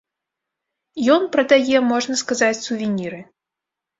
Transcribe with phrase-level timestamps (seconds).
[1.15, 3.19] Ён прадае, можна сказаць, сувеніры.